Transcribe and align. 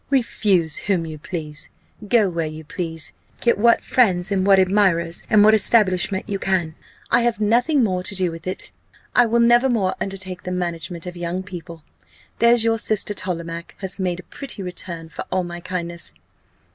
Refuse 0.09 0.77
whom 0.77 1.05
you 1.05 1.19
please 1.19 1.69
go 2.07 2.27
where 2.27 2.47
you 2.47 2.63
please 2.63 3.11
get 3.39 3.59
what 3.59 3.83
friends, 3.83 4.31
and 4.31 4.47
what 4.47 4.57
admirers, 4.57 5.23
and 5.29 5.43
what 5.43 5.53
establishment 5.53 6.27
you 6.27 6.39
can 6.39 6.73
I 7.11 7.21
have 7.21 7.39
nothing 7.39 7.83
more 7.83 8.01
to 8.01 8.15
do 8.15 8.31
with 8.31 8.47
it 8.47 8.71
I 9.15 9.27
will 9.27 9.39
never 9.39 9.69
more 9.69 9.93
undertake 10.01 10.41
the 10.41 10.49
management 10.51 11.05
of 11.05 11.15
young 11.15 11.43
people. 11.43 11.83
There's 12.39 12.63
your 12.63 12.79
sister 12.79 13.13
Tollemache 13.13 13.75
has 13.77 13.99
made 13.99 14.19
a 14.19 14.23
pretty 14.23 14.63
return 14.63 15.07
for 15.09 15.23
all 15.31 15.43
my 15.43 15.59
kindness! 15.59 16.13